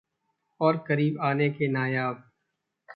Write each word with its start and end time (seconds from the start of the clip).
और 0.61 0.77
करीब 0.87 1.19
आने 1.21 1.49
के 1.49 1.67
नायाब.... 1.67 2.23